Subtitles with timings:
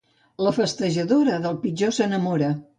[0.45, 2.55] La festejadora, del pitjor s'enamora.